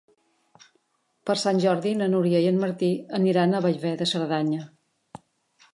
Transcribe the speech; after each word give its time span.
Per 1.29 1.35
Sant 1.41 1.61
Jordi 1.65 1.91
na 1.99 2.07
Núria 2.15 2.41
i 2.45 2.49
en 2.53 2.59
Martí 2.65 2.91
aniran 3.19 3.53
a 3.53 3.61
Bellver 3.69 3.95
de 4.03 4.13
Cerdanya. 4.15 4.69